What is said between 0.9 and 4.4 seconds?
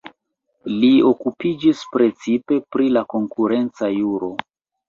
okupiĝis precipe pri la konkurenca juro.